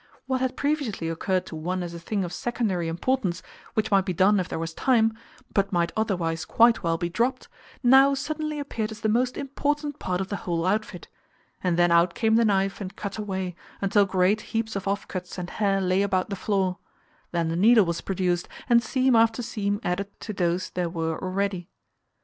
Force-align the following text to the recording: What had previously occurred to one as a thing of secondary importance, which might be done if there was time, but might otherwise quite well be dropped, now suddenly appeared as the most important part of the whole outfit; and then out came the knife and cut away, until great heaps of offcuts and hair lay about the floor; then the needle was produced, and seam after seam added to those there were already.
What 0.25 0.41
had 0.41 0.57
previously 0.57 1.09
occurred 1.09 1.45
to 1.45 1.55
one 1.55 1.83
as 1.83 1.93
a 1.93 1.99
thing 1.99 2.23
of 2.23 2.33
secondary 2.33 2.87
importance, 2.87 3.43
which 3.75 3.91
might 3.91 4.03
be 4.07 4.13
done 4.13 4.39
if 4.39 4.49
there 4.49 4.57
was 4.57 4.73
time, 4.73 5.13
but 5.53 5.71
might 5.71 5.91
otherwise 5.95 6.43
quite 6.43 6.81
well 6.81 6.97
be 6.97 7.07
dropped, 7.07 7.47
now 7.83 8.15
suddenly 8.15 8.57
appeared 8.57 8.91
as 8.91 9.01
the 9.01 9.09
most 9.09 9.37
important 9.37 9.99
part 9.99 10.19
of 10.19 10.29
the 10.29 10.37
whole 10.37 10.65
outfit; 10.65 11.07
and 11.63 11.77
then 11.77 11.91
out 11.91 12.15
came 12.15 12.35
the 12.35 12.43
knife 12.45 12.81
and 12.81 12.95
cut 12.95 13.19
away, 13.19 13.55
until 13.79 14.05
great 14.07 14.41
heaps 14.41 14.75
of 14.75 14.85
offcuts 14.85 15.37
and 15.37 15.51
hair 15.51 15.79
lay 15.79 16.01
about 16.01 16.31
the 16.31 16.35
floor; 16.35 16.79
then 17.31 17.49
the 17.49 17.55
needle 17.55 17.85
was 17.85 18.01
produced, 18.01 18.49
and 18.67 18.81
seam 18.81 19.15
after 19.15 19.43
seam 19.43 19.79
added 19.83 20.07
to 20.19 20.33
those 20.33 20.71
there 20.71 20.89
were 20.89 21.11
already. 21.21 21.69